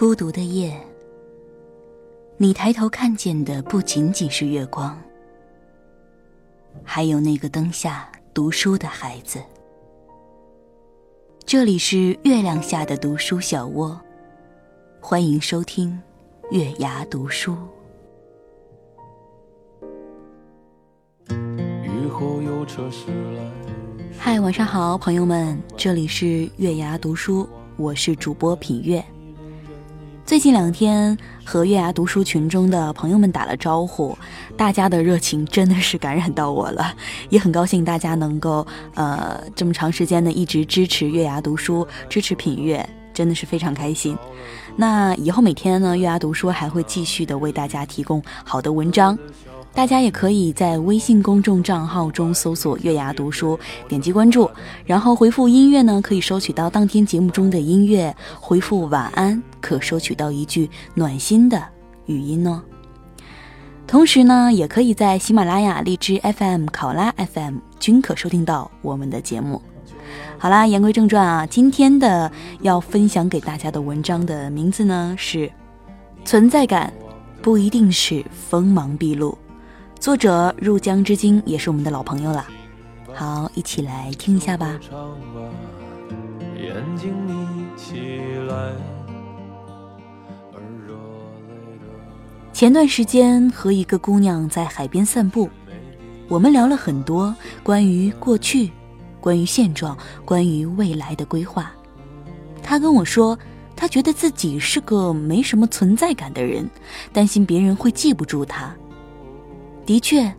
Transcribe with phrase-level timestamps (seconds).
[0.00, 0.74] 孤独的夜，
[2.38, 4.98] 你抬头看见的不仅仅是月光，
[6.82, 9.38] 还有那个灯下读书的孩子。
[11.44, 14.00] 这里是月亮下的读书小窝，
[15.02, 16.00] 欢迎收听
[16.50, 17.54] 月牙读书。
[21.28, 23.42] 雨后有车驶来。
[24.18, 27.46] 嗨，晚上好，朋友们，这里是月牙读书，
[27.76, 29.04] 我是主播品月。
[30.30, 34.16] 最近两天和月牙读书群中的朋友们打了招呼，
[34.56, 36.94] 大家的热情真的是感染到我了，
[37.30, 44.16] 也很高兴大家能够呃这么长时间的一直支持月牙读书，支持品月，真的是非常开心。
[44.76, 49.18] 那以后每天呢，月牙读书还会继续的为大家提供好的文章。
[49.72, 54.50] 大家也可以在微信公众账号中搜索“月牙读书”，点击关注，
[54.84, 61.62] 然后回复音乐呢，可以收取到当天节目中的音乐；回复晚安，可收取到一句暖心的
[62.06, 62.60] 语音哦。
[63.86, 69.62] 同时呢，也可以在喜马拉雅、荔枝 FM、考拉 FM 均可收听到我们的节目。
[70.36, 75.46] 好啦，言归正传啊，今天的要分享给大家的文章的名字呢是
[76.24, 76.92] 《存在感
[77.40, 79.30] 不一定是锋芒毕露》。
[80.00, 82.46] 作者入江之鲸也是我们的老朋友了，
[83.14, 84.80] 好，一起来听一下吧。
[92.50, 95.50] 前段时间和一个姑娘在海边散步，
[96.28, 98.70] 我们聊了很多关于过去、
[99.20, 101.70] 关于现状、关于未来的规划。
[102.62, 103.38] 她跟我说，
[103.76, 106.66] 她觉得自己是个没什么存在感的人，
[107.12, 108.74] 担心别人会记不住她。
[109.86, 110.32] 的确，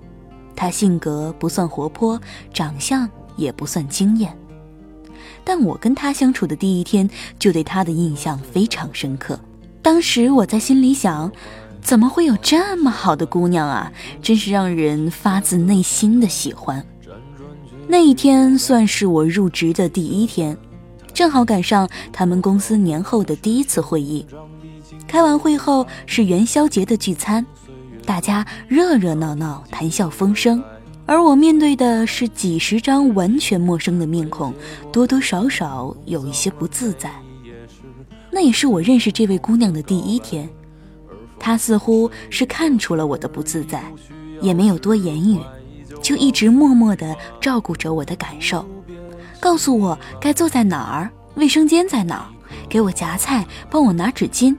[0.56, 2.20] 他性格不算活泼，
[2.54, 4.36] 长相也不算惊艳。
[5.44, 9.40] 但我跟他相处的第一天，就对他的印象非常深刻。
[9.82, 11.32] 当时我在心里想，
[11.82, 13.92] 怎么会有这么好的姑娘啊？
[14.22, 16.86] 真是让人发自内心的喜欢。
[17.88, 20.56] 那一天算是我入职的第一天，
[21.14, 24.26] 正好赶上他们公司年后的第一次会议。
[25.08, 27.46] 开完会后是元宵节的聚餐。
[28.12, 30.62] 大家热热闹闹，谈笑风生，
[31.06, 34.54] 而我面对的是几十张完全陌生的面孔，
[34.92, 37.10] 多多少少有一些不自在。
[38.30, 40.50] 那也是我认识这位姑娘的第一天，
[41.40, 43.82] 她似乎是看出了我的不自在，
[44.42, 45.40] 也没有多言语，
[46.02, 48.68] 就一直默默地照顾着我的感受，
[49.40, 52.28] 告诉我该坐在哪儿，卫生间在哪儿，
[52.68, 54.54] 给我夹菜，帮我拿纸巾，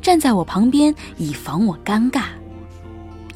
[0.00, 2.26] 站在我旁边以防我尴尬。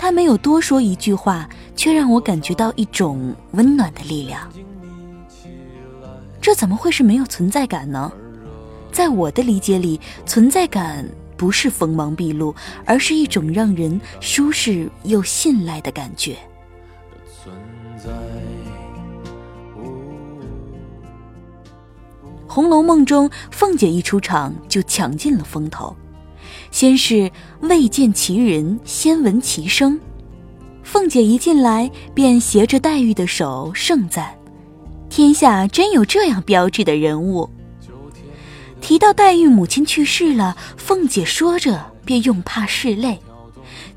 [0.06, 4.48] 他没有多说一句话，却让我感觉到一种温暖的力量。
[6.40, 8.12] 这怎么会是没有存在感呢？
[8.92, 11.04] 在我的理解里，存在感
[11.36, 16.36] 不是锋芒毕露，而是一种让人舒适又信赖的感觉。
[22.46, 25.96] 《红楼梦》中，凤姐一出场就抢尽了风头。
[26.70, 29.98] 先是未见其人，先闻其声。
[30.82, 34.34] 凤姐一进来，便携着黛玉的手，盛赞
[35.10, 37.48] ：“天下真有这样标致的人物。”
[38.80, 43.18] 提到黛玉母亲去世了，凤姐说着便用帕拭泪。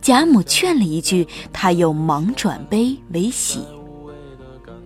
[0.01, 3.59] 贾母劝了一句，她又忙转悲为喜。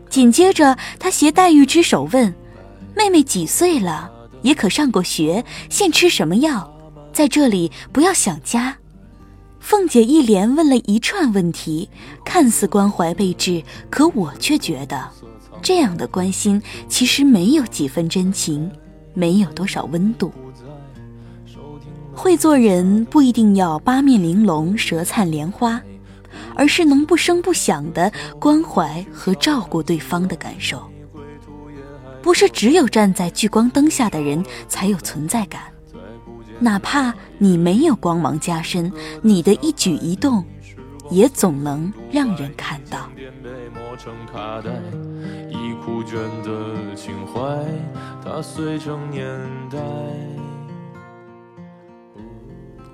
[0.09, 2.33] 紧接着，她携黛玉之手问
[2.97, 4.11] ：“妹妹几岁了？
[4.41, 5.45] 也可上过学？
[5.69, 6.69] 现吃什么药？”
[7.13, 8.75] 在这里不要想家。
[9.59, 11.89] 凤姐一连问了一串问题，
[12.25, 15.09] 看似关怀备至，可我却觉得，
[15.61, 18.69] 这样的关心其实没有几分真情，
[19.13, 20.33] 没有多少温度。
[22.13, 25.81] 会做人不一定要八面玲珑、舌灿莲花，
[26.55, 30.83] 而是能不声不响的关怀和照顾对方的感受。
[32.21, 35.72] 不是只有站在聚光灯下的人才有存在感。
[36.63, 38.89] 哪怕你没有光芒加身，
[39.21, 40.41] 你的一举一动，
[41.11, 43.09] 也总能让人看到。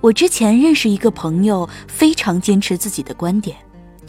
[0.01, 3.55] 我之前认识一个朋友，非常坚持自己的观点，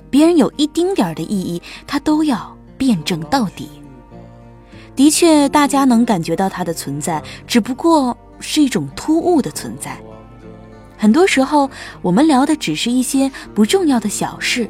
[0.08, 3.68] 别人有一丁点儿的异议，他都要辩证到底。
[4.96, 8.16] 的确，大家能感觉到他的存在，只不过。
[8.40, 9.98] 是一种突兀的存在。
[10.96, 11.70] 很多时候，
[12.02, 14.68] 我们聊的只是一些不重要的小事，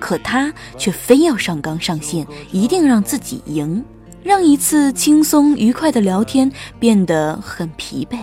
[0.00, 3.84] 可他却非要上纲上线，一定让自己赢，
[4.24, 6.50] 让一次轻松愉快的聊天
[6.80, 8.18] 变得很疲惫。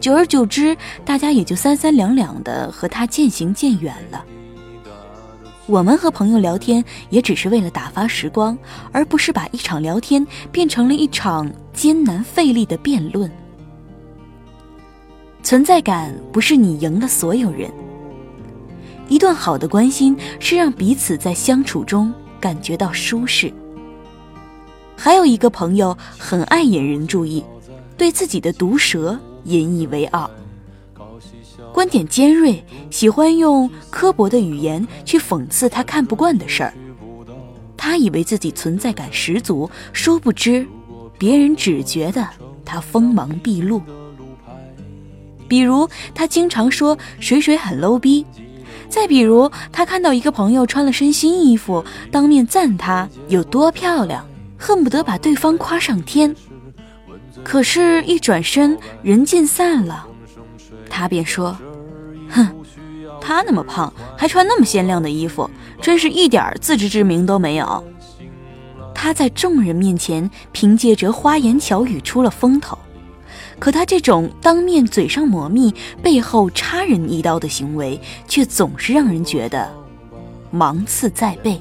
[0.00, 4.24] 久而久之，大家也就三三两两的和他渐行渐远了。
[5.66, 8.56] 我们和朋友聊天，也只是为了打发时光，
[8.92, 13.30] 而不是把一场聊天变成了一场艰难费力的辩论。
[15.44, 17.70] 存在感不是你赢了所有人。
[19.08, 22.10] 一段好的关心是让彼此在相处中
[22.40, 23.52] 感觉到舒适。
[24.96, 27.44] 还有一个朋友很爱引人注意，
[27.98, 30.30] 对自己的毒舌引以为傲。
[31.74, 36.72] 观点尖锐，喜欢用刻薄的语言去讽刺他看不惯的事儿。
[37.76, 40.66] 他以为自己存在感十足，殊不知，
[41.18, 42.26] 别人只觉得
[42.64, 43.82] 他锋芒毕露。
[45.54, 48.24] 比如，他经常说水水很 low 逼；
[48.88, 54.26] 再比如，他看到一个朋友穿了身新衣服，当面赞他有多漂亮，
[54.58, 56.34] 恨不得把对方夸上天。
[57.44, 60.04] 可是，一转身，人尽散了。
[60.90, 61.56] 他便说
[62.28, 62.48] ：“哼，
[63.20, 65.48] 他那么胖，还穿那么鲜亮的衣服，
[65.80, 67.84] 真是一点自知之明都没有。”
[68.92, 72.76] 他在众人面前凭借着花言巧语出了风头，
[73.58, 79.70] 可他这种当面嘴上抹蜜，背后插人一刀的行为，却总是让人觉得
[80.50, 81.60] 芒刺在背。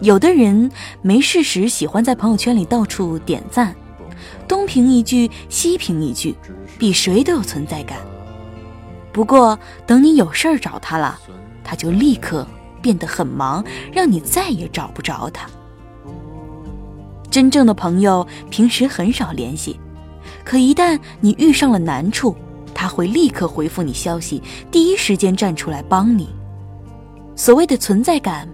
[0.00, 0.70] 有的人
[1.02, 3.74] 没事时喜欢在朋友圈里到处点赞。
[4.48, 6.34] 东评一句，西评一句，
[6.78, 7.98] 比谁都有存在感。
[9.12, 11.18] 不过，等你有事儿找他了，
[11.62, 12.46] 他就立刻
[12.82, 15.46] 变得很忙，让你再也找不着他。
[17.30, 19.80] 真正的朋友平时很少联系，
[20.44, 22.36] 可一旦你遇上了难处，
[22.74, 26.28] 他会立刻回复你消息，第一时间站出来帮你。
[27.34, 28.48] 所谓的存在感，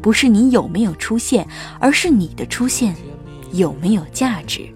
[0.00, 1.46] 不是你有没有出现，
[1.78, 2.94] 而是你的出现
[3.52, 4.66] 有没有价值。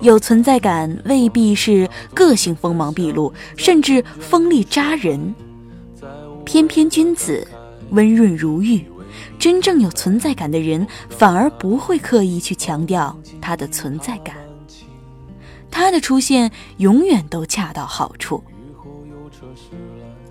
[0.00, 5.34] 有存在感未必是个性锋芒毕露，甚至锋利扎人。
[6.44, 7.46] 偏偏君子
[7.90, 8.82] 温润如玉，
[9.38, 14.36] 真正有存在感的人反而不会刻意去强调他的存在感，
[15.70, 18.42] 他的出现永远都恰到好处。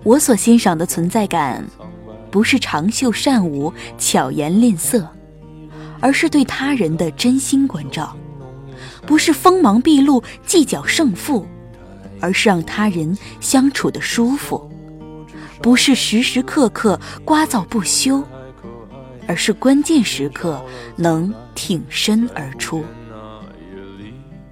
[0.04, 1.64] 我所欣赏的存在感，
[2.30, 5.08] 不是长袖善舞、巧言令色，
[6.00, 8.16] 而是对他人的真心关照。
[9.06, 11.46] 不是锋芒毕露、计较胜负，
[12.20, 14.58] 而是让他人相处的舒服；
[15.62, 18.22] 不是时时刻刻聒噪不休，
[19.26, 20.62] 而是关键时刻
[20.96, 22.84] 能挺身而出。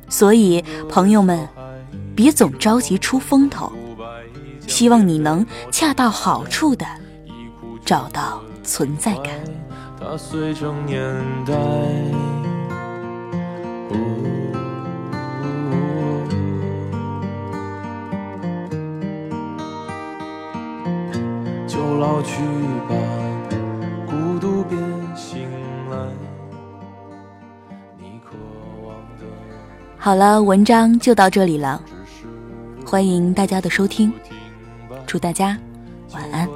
[0.09, 1.49] 所以，朋友们，
[2.15, 3.73] 别总着急出风头，
[4.67, 6.87] 希望你能恰到好处的
[7.85, 9.35] 找到存在感。
[21.67, 22.43] 就老去
[22.89, 22.95] 吧，
[30.07, 31.83] 好了，文章就到这里了，
[32.87, 34.13] 欢迎大家的收听，
[35.05, 35.59] 祝大家
[36.13, 36.49] 晚安。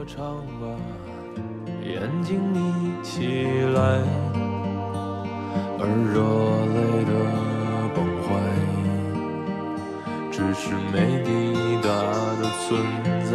[1.82, 3.82] 眼睛眯起来，
[5.80, 6.22] 而热
[6.76, 7.10] 泪的
[7.92, 8.38] 崩坏，
[10.30, 11.28] 只是没抵
[11.82, 11.88] 达
[12.38, 12.70] 的存
[13.24, 13.34] 在。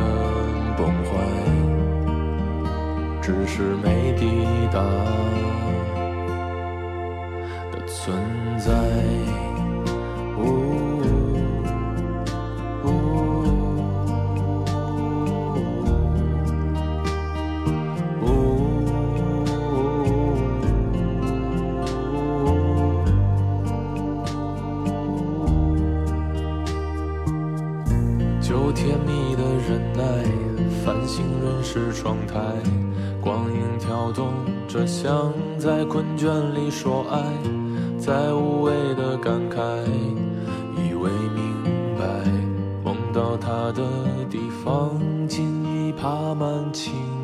[3.21, 4.25] 只是没抵
[4.73, 4.81] 达
[7.71, 8.17] 的存
[8.57, 8.71] 在。
[34.13, 34.27] 动
[34.67, 37.21] 着，像在困倦里说爱，
[37.97, 39.57] 在无谓的感慨，
[40.75, 41.53] 以为明
[41.97, 42.03] 白，
[42.83, 43.83] 梦到他的
[44.29, 47.20] 地方，尽已爬满青。